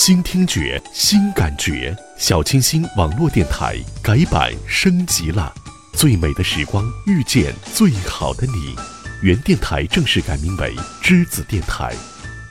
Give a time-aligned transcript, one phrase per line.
[0.00, 5.52] 新听觉，新感觉，小清新网络电台改版升级了。
[5.92, 8.76] 最美的时光遇见最好的你，
[9.22, 10.72] 原电台正式改名为
[11.02, 11.92] 栀子电台，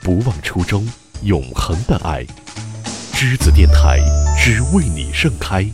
[0.02, 0.86] 不忘初衷，
[1.22, 2.22] 永恒的爱。
[3.14, 3.98] 栀子电台
[4.38, 5.66] 只为你盛开。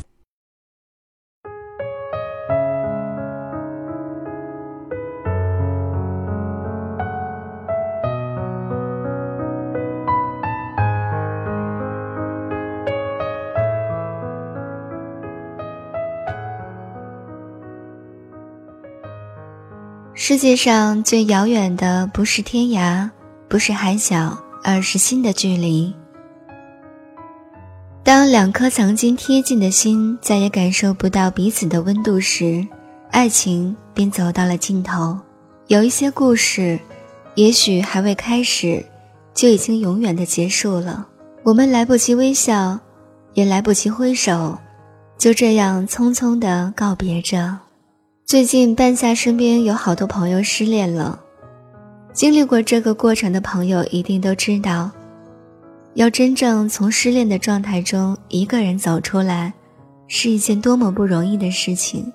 [20.26, 23.10] 世界上最遥远的不是天涯，
[23.46, 25.94] 不是海角，而是心的距离。
[28.02, 32.66] 当两颗曾经贴近的心再也感受不到彼此的温度时，
[33.10, 35.18] 爱情便走到了尽头。
[35.66, 36.80] 有一些故事，
[37.34, 38.82] 也许还未开始，
[39.34, 41.06] 就已经永远的结束了。
[41.42, 42.80] 我们来不及微笑，
[43.34, 44.56] 也来不及挥手，
[45.18, 47.58] 就这样匆匆的告别着。
[48.26, 51.20] 最近半夏身边有好多朋友失恋了，
[52.14, 54.90] 经历过这个过程的朋友一定都知道，
[55.92, 59.52] 要真正从失恋的状态中一个人走出来，
[60.08, 62.10] 是一件多么不容易的事情。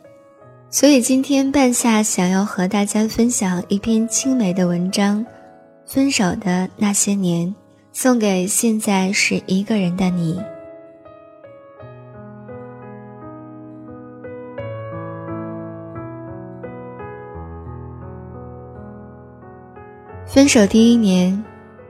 [0.72, 5.24] 所以今天半夏想要和大家分享一篇青梅的文章，
[5.86, 7.48] 《分手的那些年》，
[7.94, 10.42] 送给现在是一个人的你。
[20.32, 21.44] 分手第一年，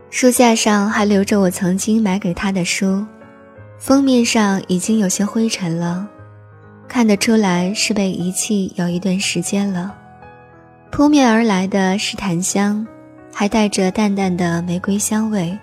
[0.09, 3.05] 书架上还留着我曾经买给他的书，
[3.77, 6.07] 封面上已经有些灰尘了，
[6.87, 9.93] 看得出来是被遗弃有一段时间了。
[10.89, 12.87] 扑面而来的是檀香，
[13.33, 15.59] 还带着淡淡的玫瑰香味，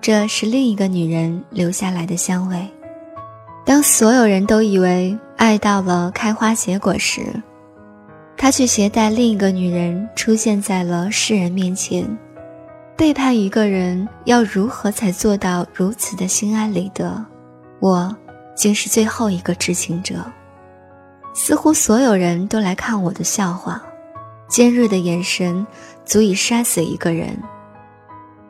[0.00, 2.66] 这是另一个女人留下来的香味。
[3.66, 7.20] 当所有人都以为爱到了开花结果时，
[8.40, 12.08] 他却携带另一个女人出现在了世人面前，
[12.96, 17.22] 背叛一个人要如何才做到如此的心安理得？
[17.80, 18.16] 我
[18.54, 20.24] 竟是最后一个知情者。
[21.34, 23.82] 似乎所有人都来看我的笑话，
[24.48, 25.66] 尖锐的眼神
[26.04, 27.36] 足以杀死一个人。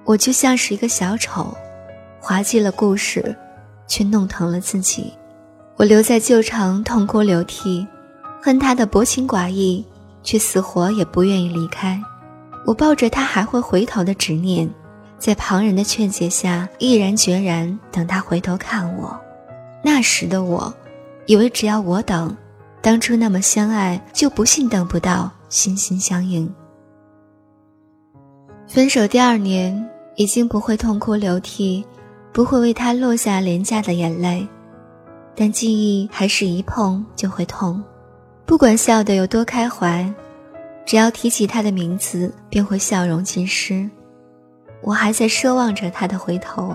[0.04, 1.56] 我就像是一个小丑，
[2.20, 3.34] 滑稽了故事，
[3.86, 5.14] 却弄疼了自己。
[5.76, 7.86] 我留在旧城痛哭流涕。
[8.40, 9.84] 恨他的薄情寡义，
[10.22, 12.00] 却死活也不愿意离开。
[12.66, 14.68] 我抱着他还会回头的执念，
[15.18, 19.18] 在旁人的劝解下，毅然决然等他回头看我。
[19.82, 20.72] 那时的我，
[21.26, 22.36] 以为只要我等，
[22.80, 26.52] 当初那么相爱，就不信等不到心心相印。
[28.66, 31.84] 分手第二年，已经不会痛哭流涕，
[32.32, 34.46] 不会为他落下廉价的眼泪，
[35.34, 37.82] 但记忆还是一碰就会痛。
[38.48, 40.10] 不管笑得有多开怀，
[40.86, 43.86] 只要提起他的名字，便会笑容尽失。
[44.80, 46.74] 我还在奢望着他的回头，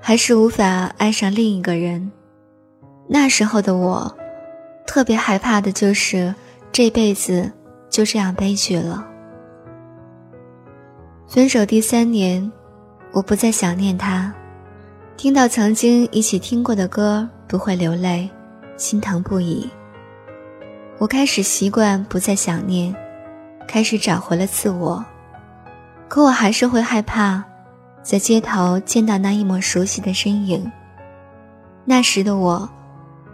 [0.00, 2.10] 还是无法爱上另一个人。
[3.08, 4.12] 那时候的我，
[4.84, 6.34] 特别害怕的就是
[6.72, 7.48] 这辈子
[7.88, 9.06] 就这样悲剧了。
[11.28, 12.50] 分手第三年，
[13.12, 14.34] 我不再想念他，
[15.16, 18.28] 听到曾经一起听过的歌，不会流泪，
[18.76, 19.70] 心疼不已。
[20.98, 22.94] 我开始习惯不再想念，
[23.68, 25.04] 开始找回了自我，
[26.08, 27.44] 可我还是会害怕，
[28.02, 30.72] 在街头见到那一抹熟悉的身影。
[31.84, 32.68] 那时的我，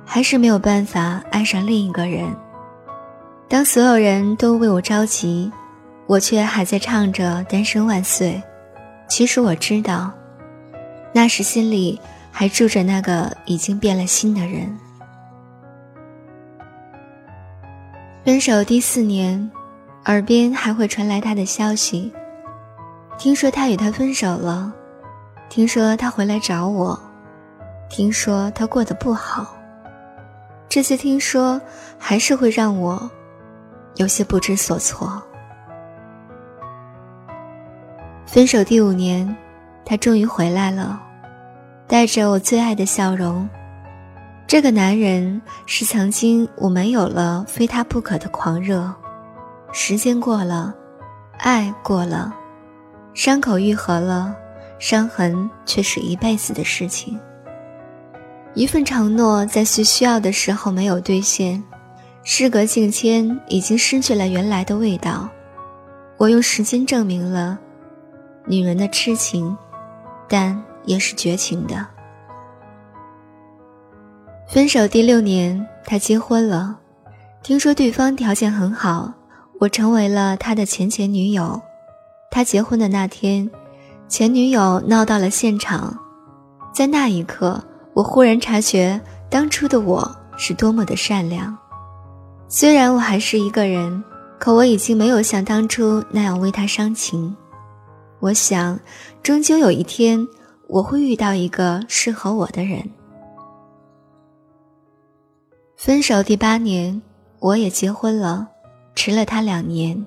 [0.04, 2.34] 还是没有办法爱上另一个人。
[3.48, 5.50] 当所有人都为我着急，
[6.08, 8.42] 我却还在唱着“单身万岁”。
[9.08, 10.10] 其实我知道，
[11.12, 12.00] 那时心里
[12.32, 14.76] 还住着那个已经变了心的人。
[18.24, 19.50] 分手第四年，
[20.04, 22.12] 耳边还会传来他的消息。
[23.18, 24.72] 听说他与他分手了，
[25.48, 26.96] 听说他回来找我，
[27.90, 29.56] 听说他过得不好。
[30.68, 31.60] 这些听说
[31.98, 33.10] 还是会让我
[33.96, 35.20] 有些不知所措。
[38.24, 39.36] 分手第五年，
[39.84, 41.02] 他终于回来了，
[41.88, 43.48] 带着我最爱的笑容。
[44.52, 48.92] 这个男人是曾经我没有了非他不可的狂热，
[49.72, 50.74] 时间过了，
[51.38, 52.30] 爱过了，
[53.14, 54.36] 伤口愈合了，
[54.78, 57.18] 伤痕却是一辈子的事情。
[58.52, 61.64] 一份承诺在最需要的时候没有兑现，
[62.22, 65.30] 事隔境迁，已经失去了原来的味道。
[66.18, 67.58] 我用时间证明了，
[68.44, 69.56] 女人的痴情，
[70.28, 71.88] 但也是绝情的。
[74.52, 76.78] 分手第六年，他结婚了。
[77.42, 79.10] 听说对方条件很好，
[79.58, 81.58] 我成为了他的前前女友。
[82.30, 83.50] 他结婚的那天，
[84.08, 85.98] 前女友闹到了现场。
[86.70, 87.64] 在那一刻，
[87.94, 89.00] 我忽然察觉
[89.30, 91.56] 当初的我是多么的善良。
[92.46, 94.04] 虽然我还是一个人，
[94.38, 97.34] 可我已经没有像当初那样为他伤情。
[98.20, 98.78] 我想，
[99.22, 100.28] 终究有一天，
[100.66, 102.86] 我会遇到一个适合我的人。
[105.84, 107.02] 分手第八年，
[107.40, 108.46] 我也结婚了，
[108.94, 110.06] 迟了他两年，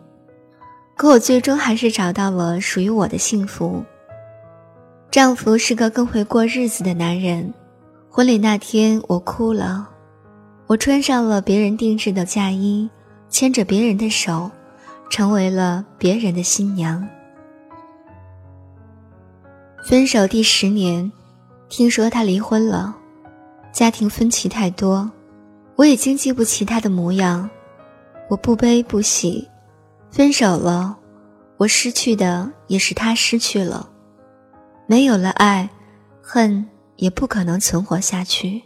[0.95, 3.83] 可我最终还是找到了属于我的幸福。
[5.11, 7.53] 丈夫是个更会过日子的男人。
[8.09, 9.89] 婚礼那天，我哭了。
[10.65, 12.89] 我穿上了别人定制的嫁衣，
[13.27, 14.49] 牵着别人的手，
[15.09, 17.05] 成为了别人的新娘。
[19.83, 21.11] 分手第十年，
[21.67, 22.95] 听说他离婚了，
[23.73, 25.11] 家庭分歧太多，
[25.75, 27.49] 我已经记不起他的模样。
[28.29, 29.47] 我不悲不喜，
[30.09, 30.97] 分手了，
[31.57, 33.89] 我失去的也是他失去了。
[34.87, 35.69] 没有了爱，
[36.21, 38.63] 恨也不可能存活下去。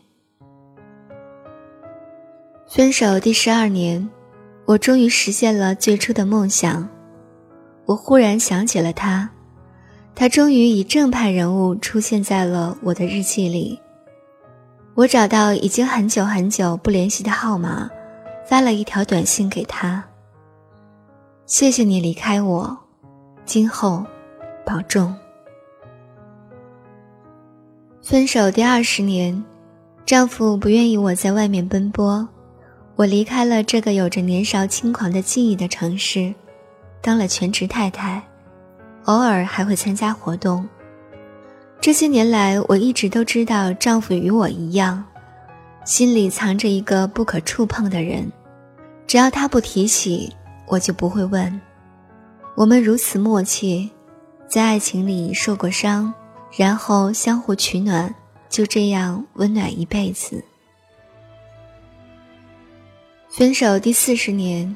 [2.67, 4.07] 分手第十二年，
[4.65, 6.88] 我终于实现了最初的梦想。
[7.85, 9.27] 我忽然想起了他，
[10.13, 13.79] 他终于以正派人物出现在了我的日记里。
[14.95, 17.89] 我找到已经很久很久不联系的号码，
[18.45, 20.03] 发了一条短信给他
[21.47, 22.77] ：“谢谢你离开我，
[23.45, 24.06] 今后
[24.65, 25.15] 保重。”
[28.03, 29.44] 分手第二十年，
[30.06, 32.27] 丈夫不愿意我在外面奔波，
[32.95, 36.33] 我离开了这个有着年少轻狂的记忆的城市，
[37.01, 38.21] 当了全职太太，
[39.06, 40.68] 偶尔还会参加活动。
[41.81, 45.04] 这些年来，我一直都知道丈夫与我一样，
[45.86, 48.30] 心里藏着一个不可触碰的人，
[49.08, 50.34] 只要他不提起，
[50.68, 51.62] 我就不会问。
[52.56, 53.90] 我们如此默契，
[54.48, 56.14] 在爱情里受过伤。
[56.58, 58.14] 然后相互取暖，
[58.50, 60.44] 就这样温暖一辈子。
[63.30, 64.76] 分手第四十年，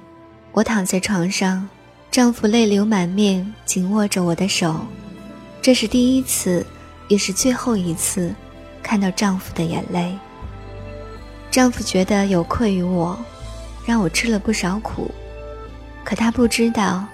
[0.51, 1.67] 我躺在床上，
[2.11, 4.75] 丈夫泪流满面，紧握着我的手。
[5.63, 6.63] 这是第一次，
[7.07, 8.33] 也是最后一次，
[8.81, 10.17] 看到丈夫的眼泪。
[11.51, 13.17] 丈夫觉得有愧于我，
[13.85, 15.11] 让我吃了不少苦，
[16.03, 17.05] 可他不知道，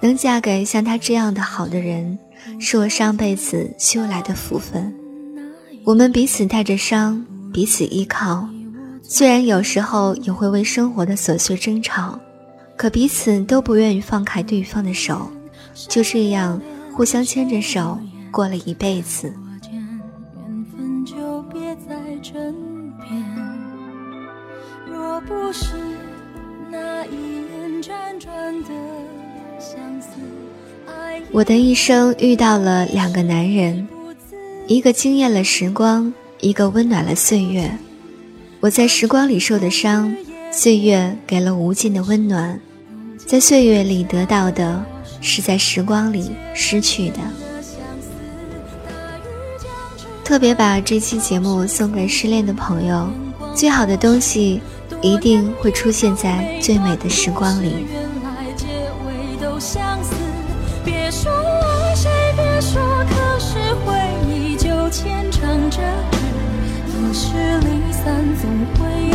[0.00, 2.18] 能嫁给像他这样的好的人。
[2.58, 4.92] 是我上辈子修来的福分。
[5.84, 8.48] 我们彼此带着伤，彼此依靠。
[9.00, 12.18] 虽然有时候也会为生活的琐碎争吵，
[12.76, 15.30] 可彼此都不愿意放开对方的手。
[15.72, 16.60] 就这样，
[16.92, 17.96] 互相牵着手
[18.32, 19.32] 过了一辈子。
[31.30, 33.86] 我的一生遇到了两个男人，
[34.66, 37.70] 一个惊艳了时光，一个温暖了岁月。
[38.60, 40.14] 我在时光里受的伤，
[40.50, 42.58] 岁月给了无尽的温暖。
[43.18, 44.84] 在岁月里得到的，
[45.20, 47.18] 是在时光里失去的。
[50.24, 53.08] 特别把这期节目送给失恋的朋友，
[53.54, 54.62] 最好的东西
[55.02, 57.86] 一定会出现在最美的时光里。
[61.10, 63.94] 说爱谁别说，可是回
[64.26, 65.76] 忆就牵肠着
[66.10, 66.16] 纸，
[66.88, 69.11] 得失离散总会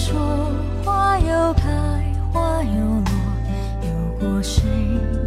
[0.00, 0.16] 说
[0.84, 1.62] 花又开，
[2.32, 3.10] 花又落，
[3.82, 3.88] 有
[4.20, 4.62] 过谁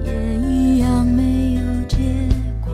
[0.05, 1.97] 也一样没有结
[2.63, 2.71] 果。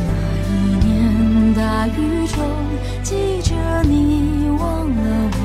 [0.00, 0.10] 那
[0.48, 0.52] 一
[0.82, 2.42] 年大雨中，
[3.02, 5.38] 记着你忘了我，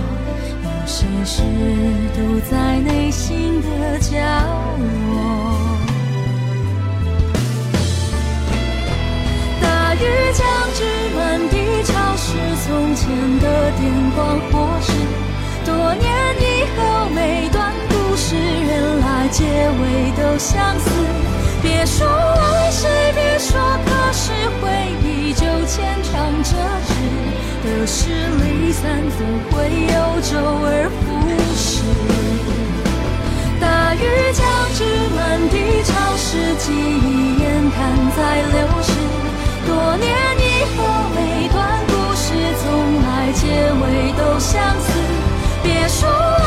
[0.64, 1.44] 有些事
[2.16, 4.59] 都在内心的角落。
[13.78, 14.92] 电光火石，
[15.66, 16.10] 多年
[16.40, 20.90] 以后，每段故事原来结尾都相似，
[21.62, 24.70] 别说爱谁，别说可是回
[25.04, 26.56] 忆就牵肠折
[26.88, 26.94] 纸，
[27.64, 28.72] 得失离。
[28.72, 28.86] 散，
[29.18, 31.00] 总会有周而复
[31.58, 31.84] 始。
[33.60, 33.98] 大雨
[34.32, 34.86] 将至，
[35.18, 37.78] 满地潮湿，记忆眼看
[38.16, 38.20] 在
[38.54, 38.94] 流逝。
[39.66, 40.08] 多年
[44.52, 44.92] 相思。
[45.62, 46.39] 别说